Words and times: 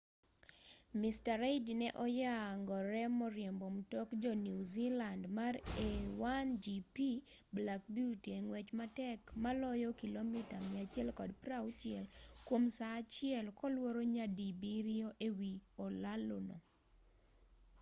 mr 0.99 1.35
reid 1.43 1.67
ne 1.81 1.87
onyagore 2.05 3.03
moriembo 3.19 3.65
mtok 3.77 4.09
jo 4.23 4.31
new 4.45 4.61
zealand 4.73 5.23
mar 5.37 5.55
a1gp 5.87 6.97
black 7.57 7.83
beauty 7.95 8.29
e 8.37 8.39
ng'wech 8.45 8.69
matek 8.79 9.19
maloyo 9.43 9.89
kilomita 10.01 10.57
160 10.59 12.01
kwom 12.47 12.63
saa 12.77 12.95
achiel 13.01 13.45
kolworo 13.59 14.01
nyadibiriyo 14.15 15.09
e 15.27 15.29
wi 15.39 15.53
olalo 15.85 16.37
no 16.47 16.57